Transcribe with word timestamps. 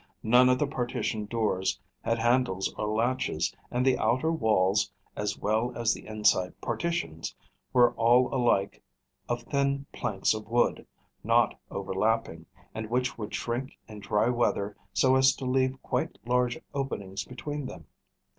None 0.23 0.49
of 0.49 0.57
the 0.57 0.65
partition 0.65 1.27
doors 1.27 1.79
had 2.01 2.17
handles 2.17 2.73
or 2.75 2.87
latches, 2.87 3.53
and 3.69 3.85
the 3.85 3.99
outer 3.99 4.31
walls, 4.31 4.91
as 5.15 5.37
well 5.37 5.71
as 5.77 5.93
the 5.93 6.07
inside 6.07 6.59
partitions, 6.59 7.35
were 7.71 7.93
all 7.93 8.33
alike 8.33 8.81
of 9.29 9.43
thin 9.43 9.85
planks 9.93 10.33
of 10.33 10.47
wood, 10.47 10.87
not 11.23 11.59
overlapping, 11.69 12.47
and 12.73 12.89
which 12.89 13.15
would 13.19 13.35
shrink 13.35 13.77
in 13.87 13.99
dry 13.99 14.27
weather 14.29 14.75
so 14.91 15.15
as 15.17 15.35
to 15.35 15.45
leave 15.45 15.79
quite 15.83 16.17
large 16.25 16.59
openings 16.73 17.23
between 17.23 17.67
them. 17.67 17.85